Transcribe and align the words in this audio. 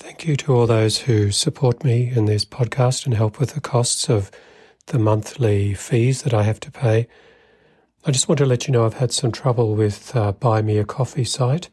Thank 0.00 0.28
you 0.28 0.36
to 0.36 0.54
all 0.54 0.68
those 0.68 0.98
who 0.98 1.32
support 1.32 1.82
me 1.82 2.12
in 2.14 2.26
this 2.26 2.44
podcast 2.44 3.04
and 3.04 3.14
help 3.14 3.40
with 3.40 3.54
the 3.54 3.60
costs 3.60 4.08
of 4.08 4.30
the 4.86 4.98
monthly 4.98 5.74
fees 5.74 6.22
that 6.22 6.32
I 6.32 6.44
have 6.44 6.60
to 6.60 6.70
pay. 6.70 7.08
I 8.06 8.12
just 8.12 8.28
want 8.28 8.38
to 8.38 8.46
let 8.46 8.68
you 8.68 8.72
know 8.72 8.86
I've 8.86 8.94
had 8.94 9.10
some 9.10 9.32
trouble 9.32 9.74
with 9.74 10.14
uh, 10.14 10.30
Buy 10.30 10.62
Me 10.62 10.78
a 10.78 10.84
Coffee 10.84 11.24
site, 11.24 11.68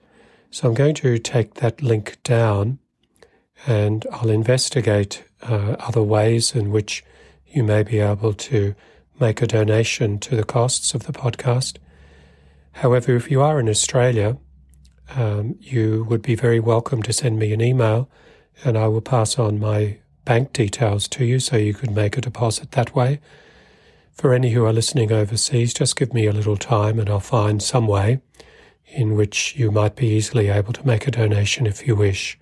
so 0.50 0.68
I'm 0.68 0.73
going 0.73 0.96
to 0.96 1.20
take 1.20 1.55
that 1.55 1.84
link 1.84 2.18
down 2.23 2.80
and 3.67 4.08
I'll 4.12 4.31
investigate 4.31 5.23
uh, 5.44 5.76
other 5.78 6.02
ways 6.02 6.55
in 6.55 6.72
which 6.72 7.05
you 7.45 7.64
may 7.64 7.84
be 7.84 8.00
able 8.00 8.34
to 8.34 8.73
make 9.20 9.44
a 9.44 9.48
donation 9.48 10.17
to 10.22 10.36
the 10.36 10.44
costs 10.44 10.95
of 10.95 11.03
the 11.03 11.14
podcast. 11.14 11.78
However, 12.72 13.16
if 13.16 13.30
you 13.30 13.44
are 13.44 13.59
in 13.59 13.70
Australia, 13.70 14.38
um, 15.14 15.55
you 15.59 16.05
would 16.09 16.22
be 16.22 16.36
very 16.36 16.59
welcome 16.59 17.04
to 17.04 17.14
send 17.14 17.38
me 17.38 17.54
an 17.54 17.62
email 17.62 18.09
and 18.64 18.77
I 18.77 18.88
will 18.88 19.02
pass 19.02 19.38
on 19.38 19.59
my 19.59 19.98
bank 20.23 20.54
details 20.54 21.08
to 21.09 21.26
you 21.26 21.40
so 21.40 21.58
you 21.58 21.73
could 21.73 21.91
make 21.91 22.18
a 22.18 22.22
deposit 22.22 22.72
that 22.72 22.95
way. 22.95 23.20
For 24.14 24.34
any 24.34 24.52
who 24.52 24.66
are 24.66 24.73
listening 24.73 25.12
overseas, 25.12 25.73
just 25.73 25.95
give 25.95 26.14
me 26.14 26.26
a 26.26 26.31
little 26.31 26.58
time 26.58 27.00
and 27.00 27.09
I'll 27.09 27.20
find 27.20 27.62
some 27.62 27.86
way 27.86 28.22
in 28.88 29.16
which 29.16 29.55
you 29.58 29.72
might 29.72 29.95
be 29.95 30.08
easily 30.08 30.50
able 30.50 30.73
to 30.73 30.88
make 30.88 31.08
a 31.08 31.12
donation 31.12 31.67
if 31.67 31.86
you 31.86 31.95
wish. 31.95 32.38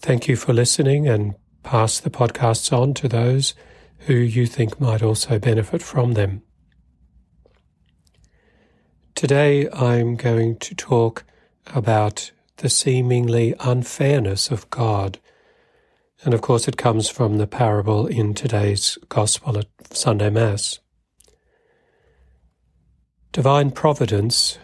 Thank 0.00 0.28
you 0.28 0.36
for 0.36 0.52
listening 0.52 1.08
and 1.08 1.34
pass 1.62 2.00
the 2.00 2.10
podcasts 2.10 2.72
on 2.76 2.94
to 2.94 3.08
those 3.08 3.54
who 4.00 4.14
you 4.14 4.46
think 4.46 4.80
might 4.80 5.02
also 5.02 5.38
benefit 5.38 5.82
from 5.82 6.12
them. 6.12 6.42
Today 9.14 9.68
I'm 9.72 10.16
going 10.16 10.58
to 10.58 10.74
talk 10.74 11.24
about 11.74 12.30
the 12.58 12.68
seemingly 12.68 13.54
unfairness 13.60 14.50
of 14.50 14.68
God. 14.70 15.18
And 16.24 16.32
of 16.32 16.40
course, 16.40 16.66
it 16.66 16.76
comes 16.76 17.08
from 17.08 17.36
the 17.36 17.46
parable 17.46 18.06
in 18.06 18.34
today's 18.34 18.98
Gospel 19.08 19.58
at 19.58 19.68
Sunday 19.90 20.30
Mass. 20.30 20.80
Divine 23.32 23.70
providence, 23.70 24.58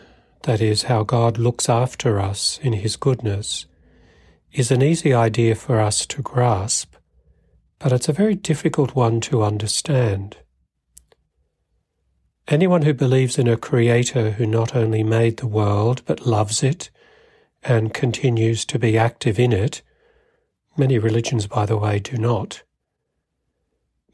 that 0.44 0.60
is, 0.60 0.84
how 0.84 1.02
God 1.02 1.36
looks 1.36 1.68
after 1.68 2.18
us 2.18 2.58
in 2.62 2.72
His 2.72 2.96
goodness, 2.96 3.66
is 4.52 4.70
an 4.70 4.82
easy 4.82 5.12
idea 5.12 5.54
for 5.54 5.78
us 5.78 6.06
to 6.06 6.22
grasp, 6.22 6.94
but 7.78 7.92
it's 7.92 8.08
a 8.08 8.14
very 8.14 8.34
difficult 8.34 8.94
one 8.94 9.20
to 9.22 9.42
understand. 9.42 10.38
Anyone 12.48 12.82
who 12.82 12.94
believes 12.94 13.38
in 13.38 13.46
a 13.46 13.56
Creator 13.56 14.32
who 14.32 14.46
not 14.46 14.74
only 14.74 15.02
made 15.02 15.36
the 15.36 15.46
world 15.46 16.02
but 16.06 16.26
loves 16.26 16.62
it 16.62 16.90
and 17.62 17.94
continues 17.94 18.64
to 18.66 18.78
be 18.78 18.98
active 18.98 19.38
in 19.38 19.52
it, 19.52 19.82
many 20.76 20.98
religions, 20.98 21.46
by 21.46 21.66
the 21.66 21.76
way, 21.76 21.98
do 21.98 22.16
not, 22.16 22.62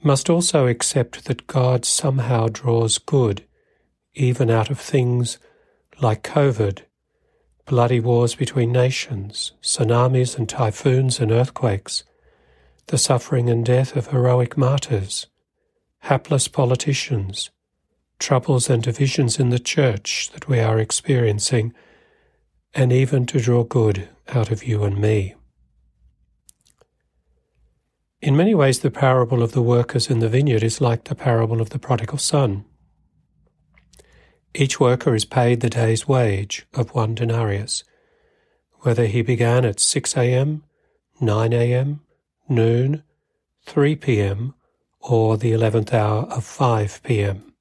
must 0.03 0.31
also 0.31 0.67
accept 0.67 1.25
that 1.25 1.47
God 1.47 1.85
somehow 1.85 2.49
draws 2.49 2.99
good 2.99 3.45
even 4.15 4.51
out 4.51 4.69
of 4.69 4.81
things 4.81 5.39
like 6.01 6.23
COVID, 6.25 6.81
bloody 7.67 8.01
wars 8.01 8.35
between 8.35 8.73
nations, 8.73 9.53
tsunamis 9.62 10.37
and 10.37 10.49
typhoons 10.49 11.21
and 11.21 11.31
earthquakes, 11.31 12.03
the 12.87 12.99
suffering 12.99 13.49
and 13.49 13.65
death 13.65 13.95
of 13.95 14.09
heroic 14.09 14.57
martyrs, 14.57 15.27
hapless 16.01 16.49
politicians, 16.49 17.51
troubles 18.19 18.69
and 18.69 18.83
divisions 18.83 19.39
in 19.39 19.51
the 19.51 19.59
church 19.59 20.31
that 20.33 20.49
we 20.49 20.59
are 20.59 20.78
experiencing 20.78 21.72
and 22.75 22.93
even 22.93 23.27
to 23.27 23.41
draw 23.41 23.65
good 23.65 24.09
out 24.29 24.51
of 24.51 24.65
you 24.65 24.84
and 24.84 24.99
me. 24.99 25.34
In 28.21 28.37
many 28.37 28.55
ways, 28.55 28.81
the 28.81 28.91
parable 28.91 29.43
of 29.43 29.53
the 29.53 29.62
workers 29.62 30.11
in 30.11 30.19
the 30.19 30.29
vineyard 30.29 30.65
is 30.65 30.81
like 30.81 31.05
the 31.05 31.15
parable 31.15 31.61
of 31.61 31.71
the 31.71 31.78
prodigal 31.78 32.19
son. 32.19 32.65
Each 34.55 34.81
worker 34.81 35.15
is 35.15 35.25
paid 35.25 35.61
the 35.61 35.71
day's 35.71 36.09
wage 36.09 36.67
of 36.75 36.95
one 36.95 37.15
denarius, 37.15 37.84
whether 38.81 39.07
he 39.07 39.23
began 39.23 39.65
at 39.65 39.78
6 39.78 40.17
a.m., 40.17 40.65
9 41.21 41.53
a.m., 41.53 42.01
noon, 42.49 43.05
3 43.67 43.97
p.m., 43.97 44.55
or 45.01 45.37
the 45.37 45.53
11th 45.53 45.93
hour 45.93 46.25
of 46.25 46.45
5 46.45 47.03
p.m. 47.05 47.53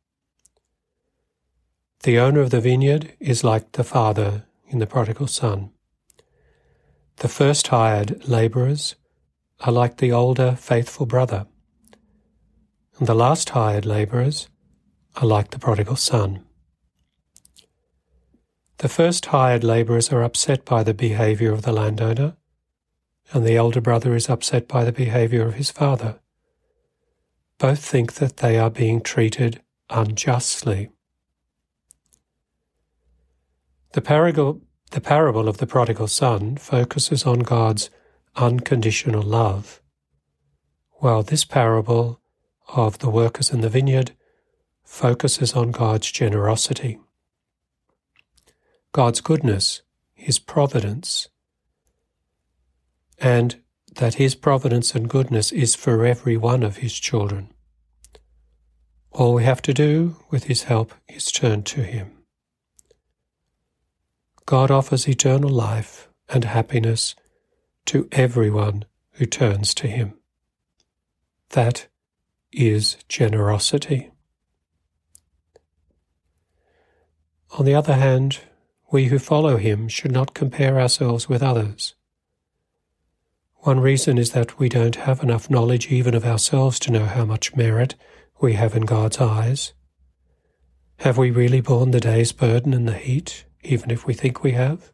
The 2.02 2.18
owner 2.18 2.40
of 2.42 2.50
the 2.50 2.62
vineyard 2.62 3.14
is 3.20 3.44
like 3.44 3.74
the 3.74 3.84
father 3.84 4.47
in 4.70 4.80
the 4.80 4.88
prodigal 4.88 5.28
son. 5.28 5.72
The 7.18 7.28
first 7.28 7.68
hired 7.68 8.28
labourers 8.28 8.96
are 9.62 9.72
like 9.72 9.98
the 9.98 10.12
older 10.12 10.56
faithful 10.56 11.06
brother, 11.06 11.48
and 12.98 13.08
the 13.08 13.16
last 13.16 13.50
hired 13.50 13.86
labourers 13.86 14.50
are 15.16 15.28
like 15.28 15.50
the 15.52 15.60
prodigal 15.60 15.96
son. 15.96 16.44
The 18.78 18.90
first 18.90 19.28
hired 19.28 19.64
labourers 19.64 20.12
are 20.12 20.22
upset 20.22 20.64
by 20.64 20.84
the 20.84 20.94
behaviour 20.94 21.52
of 21.52 21.64
the 21.64 21.72
landowner, 21.72 22.38
and 23.34 23.46
the 23.46 23.56
elder 23.56 23.82
brother 23.82 24.16
is 24.16 24.30
upset 24.30 24.68
by 24.68 24.84
the 24.84 24.92
behaviour 24.92 25.48
of 25.48 25.56
his 25.56 25.72
father. 25.72 26.20
Both 27.58 27.84
think 27.84 28.14
that 28.16 28.38
they 28.38 28.60
are 28.60 28.70
being 28.70 29.02
treated 29.02 29.62
unjustly. 29.90 30.90
The 33.94 34.02
parable, 34.02 34.62
the 34.92 35.02
parable 35.02 35.48
of 35.48 35.58
the 35.58 35.68
prodigal 35.68 36.08
son 36.08 36.58
focuses 36.58 37.26
on 37.26 37.40
God's 37.40 37.90
unconditional 38.36 39.24
love, 39.24 39.82
while 41.00 41.24
this 41.24 41.46
parable 41.46 42.22
of 42.68 43.00
the 43.00 43.10
workers 43.10 43.52
in 43.52 43.62
the 43.62 43.70
vineyard 43.70 44.12
focuses 44.84 45.54
on 45.54 45.72
God's 45.72 46.12
generosity. 46.12 47.00
God's 48.92 49.22
goodness, 49.22 49.82
His 50.14 50.40
providence, 50.40 51.30
and 53.20 53.62
that 53.96 54.16
His 54.16 54.36
providence 54.36 54.96
and 54.96 55.10
goodness 55.10 55.52
is 55.52 55.76
for 55.76 56.06
every 56.06 56.38
one 56.38 56.64
of 56.64 56.78
His 56.78 56.94
children. 56.94 57.54
All 59.12 59.34
we 59.34 59.44
have 59.44 59.62
to 59.64 59.74
do 59.74 60.18
with 60.30 60.46
His 60.46 60.64
help 60.64 60.94
is 61.08 61.32
turn 61.32 61.64
to 61.64 61.84
Him. 61.84 62.17
God 64.48 64.72
offers 64.72 65.10
eternal 65.10 65.50
life 65.50 66.08
and 66.30 66.46
happiness 66.46 67.16
to 67.86 68.08
everyone 68.14 68.86
who 69.16 69.26
turns 69.26 69.74
to 69.74 69.88
Him. 69.88 70.14
That 71.50 71.88
is 72.54 72.96
generosity. 73.10 74.10
On 77.60 77.66
the 77.66 77.76
other 77.76 77.96
hand, 77.96 78.40
we 78.90 79.08
who 79.08 79.20
follow 79.20 79.58
Him 79.58 79.90
should 79.90 80.14
not 80.14 80.34
compare 80.34 80.80
ourselves 80.80 81.28
with 81.28 81.44
others. 81.44 81.96
One 83.56 83.82
reason 83.82 84.18
is 84.18 84.32
that 84.32 84.58
we 84.58 84.70
don't 84.70 84.96
have 84.96 85.22
enough 85.22 85.50
knowledge 85.50 85.92
even 85.92 86.16
of 86.16 86.24
ourselves 86.24 86.80
to 86.80 86.92
know 86.92 87.06
how 87.06 87.26
much 87.26 87.58
merit 87.58 87.96
we 88.40 88.54
have 88.54 88.78
in 88.78 88.84
God's 88.84 89.18
eyes. 89.18 89.74
Have 91.00 91.18
we 91.18 91.32
really 91.32 91.60
borne 91.60 91.92
the 91.92 92.00
day's 92.00 92.32
burden 92.32 92.74
and 92.74 92.88
the 92.88 92.94
heat? 92.94 93.44
Even 93.68 93.92
if 93.92 94.06
we 94.06 94.14
think 94.14 94.44
we 94.44 94.52
have. 94.54 94.92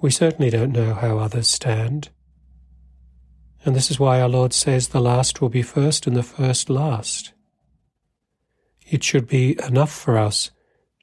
We 0.00 0.10
certainly 0.10 0.50
don't 0.50 0.72
know 0.72 0.94
how 0.94 1.18
others 1.18 1.48
stand. 1.48 2.10
And 3.64 3.76
this 3.76 3.90
is 3.90 4.00
why 4.00 4.20
our 4.20 4.28
Lord 4.28 4.52
says 4.52 4.88
the 4.88 5.00
last 5.00 5.40
will 5.40 5.48
be 5.48 5.62
first 5.62 6.06
and 6.06 6.16
the 6.16 6.22
first 6.22 6.68
last. 6.68 7.32
It 8.90 9.04
should 9.04 9.28
be 9.28 9.56
enough 9.62 9.92
for 9.92 10.18
us 10.18 10.50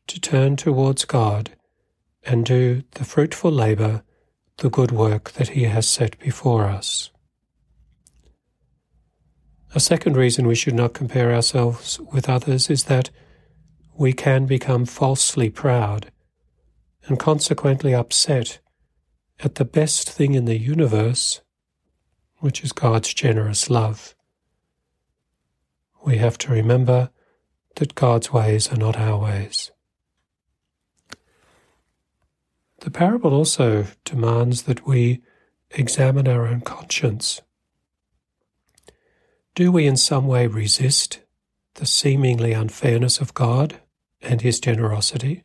to 0.07 0.19
turn 0.19 0.57
towards 0.57 1.05
God 1.05 1.51
and 2.23 2.45
do 2.45 2.83
the 2.91 3.05
fruitful 3.05 3.51
labour, 3.51 4.03
the 4.57 4.69
good 4.69 4.91
work 4.91 5.31
that 5.31 5.49
He 5.49 5.63
has 5.63 5.87
set 5.87 6.19
before 6.19 6.65
us. 6.65 7.11
A 9.73 9.79
second 9.79 10.17
reason 10.17 10.47
we 10.47 10.55
should 10.55 10.73
not 10.73 10.93
compare 10.93 11.33
ourselves 11.33 11.99
with 12.11 12.27
others 12.27 12.69
is 12.69 12.85
that 12.85 13.11
we 13.99 14.13
can 14.13 14.45
become 14.45 14.85
falsely 14.85 15.49
proud 15.49 16.09
and 17.07 17.19
consequently 17.19 17.93
upset 17.93 18.59
at 19.41 19.55
the 19.55 19.65
best 19.65 20.09
thing 20.09 20.35
in 20.35 20.45
the 20.45 20.57
universe, 20.57 21.41
which 22.37 22.63
is 22.63 22.71
God's 22.71 23.13
generous 23.13 23.69
love. 23.69 24.15
We 26.05 26.15
have 26.15 26.37
to 26.37 26.51
remember 26.51 27.09
that 27.75 27.93
God's 27.93 28.31
ways 28.31 28.71
are 28.71 28.77
not 28.77 28.97
our 28.97 29.17
ways. 29.17 29.69
The 32.79 32.91
parable 32.91 33.33
also 33.33 33.87
demands 34.05 34.61
that 34.63 34.87
we 34.87 35.21
examine 35.71 36.25
our 36.25 36.47
own 36.47 36.61
conscience. 36.61 37.41
Do 39.55 39.73
we 39.73 39.85
in 39.85 39.97
some 39.97 40.25
way 40.25 40.47
resist 40.47 41.19
the 41.73 41.85
seemingly 41.85 42.53
unfairness 42.53 43.19
of 43.19 43.33
God? 43.33 43.81
And 44.21 44.41
his 44.41 44.59
generosity? 44.59 45.43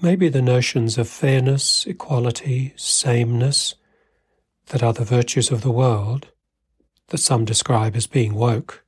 maybe 0.00 0.28
the 0.28 0.42
notions 0.42 0.98
of 0.98 1.08
fairness, 1.08 1.86
equality, 1.86 2.74
sameness, 2.76 3.74
that 4.66 4.82
are 4.82 4.92
the 4.92 5.04
virtues 5.04 5.50
of 5.50 5.62
the 5.62 5.70
world, 5.70 6.28
that 7.08 7.18
some 7.18 7.44
describe 7.44 7.96
as 7.96 8.06
being 8.06 8.34
woke, 8.34 8.84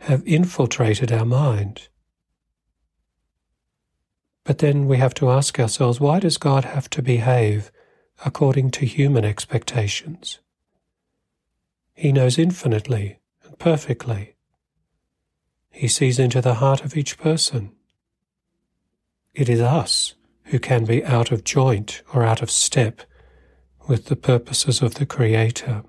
have 0.00 0.26
infiltrated 0.26 1.10
our 1.10 1.24
mind. 1.24 1.88
But 4.44 4.58
then 4.58 4.86
we 4.86 4.98
have 4.98 5.14
to 5.14 5.30
ask 5.30 5.58
ourselves 5.58 6.00
why 6.00 6.20
does 6.20 6.38
God 6.38 6.64
have 6.64 6.88
to 6.90 7.02
behave 7.02 7.72
according 8.24 8.70
to 8.72 8.86
human 8.86 9.24
expectations? 9.24 10.38
He 11.94 12.12
knows 12.12 12.38
infinitely 12.38 13.18
and 13.44 13.58
perfectly. 13.58 14.35
He 15.76 15.88
sees 15.88 16.18
into 16.18 16.40
the 16.40 16.54
heart 16.54 16.82
of 16.86 16.96
each 16.96 17.18
person. 17.18 17.70
It 19.34 19.50
is 19.50 19.60
us 19.60 20.14
who 20.44 20.58
can 20.58 20.86
be 20.86 21.04
out 21.04 21.30
of 21.30 21.44
joint 21.44 22.00
or 22.14 22.24
out 22.24 22.40
of 22.40 22.50
step 22.50 23.02
with 23.86 24.06
the 24.06 24.16
purposes 24.16 24.80
of 24.80 24.94
the 24.94 25.04
Creator. 25.04 25.84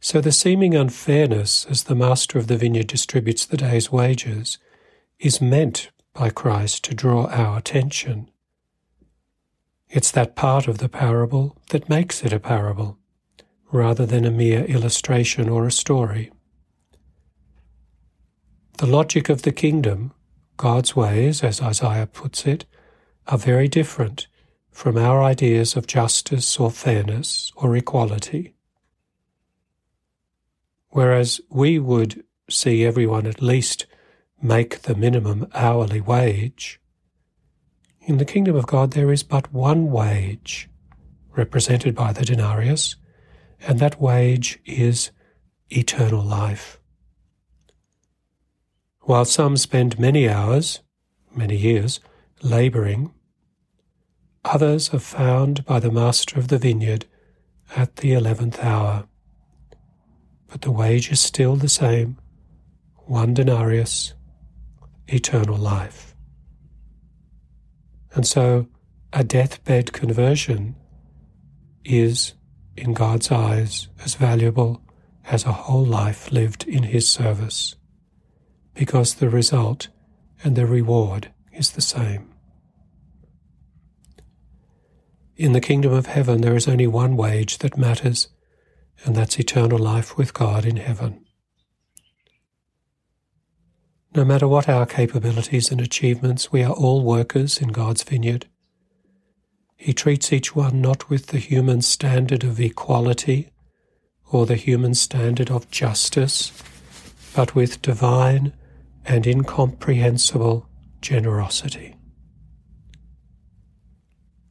So 0.00 0.20
the 0.20 0.32
seeming 0.32 0.74
unfairness 0.74 1.64
as 1.66 1.84
the 1.84 1.94
master 1.94 2.40
of 2.40 2.48
the 2.48 2.56
vineyard 2.56 2.88
distributes 2.88 3.46
the 3.46 3.56
day's 3.56 3.92
wages 3.92 4.58
is 5.20 5.40
meant 5.40 5.92
by 6.12 6.30
Christ 6.30 6.82
to 6.86 6.94
draw 6.94 7.26
our 7.26 7.56
attention. 7.56 8.28
It's 9.88 10.10
that 10.10 10.34
part 10.34 10.66
of 10.66 10.78
the 10.78 10.88
parable 10.88 11.56
that 11.70 11.88
makes 11.88 12.24
it 12.24 12.32
a 12.32 12.40
parable, 12.40 12.98
rather 13.70 14.04
than 14.04 14.24
a 14.24 14.32
mere 14.32 14.64
illustration 14.64 15.48
or 15.48 15.68
a 15.68 15.72
story. 15.72 16.32
The 18.78 18.86
logic 18.86 19.30
of 19.30 19.40
the 19.40 19.52
kingdom, 19.52 20.12
God's 20.58 20.94
ways, 20.94 21.42
as 21.42 21.62
Isaiah 21.62 22.06
puts 22.06 22.46
it, 22.46 22.66
are 23.26 23.38
very 23.38 23.68
different 23.68 24.26
from 24.70 24.98
our 24.98 25.22
ideas 25.22 25.76
of 25.76 25.86
justice 25.86 26.60
or 26.60 26.70
fairness 26.70 27.50
or 27.56 27.74
equality. 27.74 28.54
Whereas 30.90 31.40
we 31.48 31.78
would 31.78 32.22
see 32.50 32.84
everyone 32.84 33.26
at 33.26 33.40
least 33.40 33.86
make 34.42 34.82
the 34.82 34.94
minimum 34.94 35.46
hourly 35.54 36.02
wage, 36.02 36.78
in 38.02 38.18
the 38.18 38.24
kingdom 38.26 38.56
of 38.56 38.66
God 38.66 38.92
there 38.92 39.10
is 39.10 39.22
but 39.22 39.52
one 39.54 39.90
wage, 39.90 40.68
represented 41.34 41.94
by 41.94 42.12
the 42.12 42.24
denarius, 42.26 42.96
and 43.66 43.78
that 43.78 44.00
wage 44.00 44.58
is 44.66 45.10
eternal 45.70 46.22
life. 46.22 46.78
While 49.06 49.24
some 49.24 49.56
spend 49.56 49.98
many 49.98 50.28
hours, 50.28 50.80
many 51.34 51.56
years, 51.56 52.00
labouring 52.42 53.12
Others 54.46 54.94
are 54.94 55.00
found 55.00 55.64
by 55.64 55.80
the 55.80 55.90
master 55.90 56.38
of 56.38 56.46
the 56.46 56.58
vineyard 56.58 57.04
at 57.74 57.96
the 57.96 58.12
eleventh 58.12 58.62
hour. 58.62 59.08
But 60.46 60.62
the 60.62 60.70
wage 60.70 61.10
is 61.10 61.18
still 61.18 61.56
the 61.56 61.68
same 61.68 62.18
one 63.06 63.34
denarius, 63.34 64.14
eternal 65.08 65.56
life. 65.56 66.14
And 68.14 68.24
so 68.24 68.68
a 69.12 69.24
deathbed 69.24 69.92
conversion 69.92 70.76
is, 71.84 72.34
in 72.76 72.92
God's 72.92 73.32
eyes, 73.32 73.88
as 74.04 74.14
valuable 74.14 74.80
as 75.24 75.44
a 75.44 75.52
whole 75.52 75.84
life 75.84 76.30
lived 76.30 76.68
in 76.68 76.84
His 76.84 77.08
service, 77.08 77.74
because 78.76 79.14
the 79.14 79.30
result 79.30 79.88
and 80.44 80.54
the 80.54 80.66
reward 80.66 81.32
is 81.52 81.70
the 81.70 81.80
same. 81.80 82.30
In 85.36 85.52
the 85.52 85.60
kingdom 85.60 85.92
of 85.92 86.06
heaven, 86.06 86.40
there 86.40 86.56
is 86.56 86.68
only 86.68 86.86
one 86.86 87.16
wage 87.16 87.58
that 87.58 87.76
matters, 87.76 88.28
and 89.04 89.14
that's 89.14 89.38
eternal 89.38 89.78
life 89.78 90.16
with 90.16 90.32
God 90.32 90.64
in 90.64 90.76
heaven. 90.76 91.24
No 94.14 94.24
matter 94.24 94.48
what 94.48 94.68
our 94.68 94.86
capabilities 94.86 95.70
and 95.70 95.80
achievements, 95.80 96.50
we 96.50 96.62
are 96.62 96.72
all 96.72 97.02
workers 97.02 97.58
in 97.58 97.68
God's 97.68 98.02
vineyard. 98.02 98.46
He 99.76 99.92
treats 99.92 100.32
each 100.32 100.56
one 100.56 100.80
not 100.80 101.10
with 101.10 101.26
the 101.26 101.38
human 101.38 101.82
standard 101.82 102.42
of 102.42 102.58
equality 102.58 103.50
or 104.32 104.46
the 104.46 104.56
human 104.56 104.94
standard 104.94 105.50
of 105.50 105.70
justice, 105.70 106.50
but 107.34 107.54
with 107.54 107.82
divine 107.82 108.54
and 109.06 109.26
incomprehensible 109.26 110.68
generosity. 111.00 111.94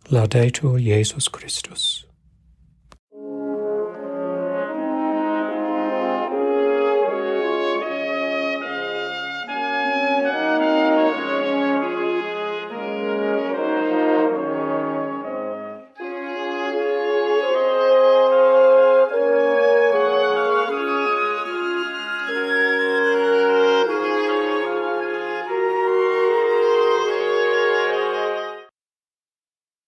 Laudetur 0.10 0.80
Jesus 0.80 1.28
Christus. 1.28 2.06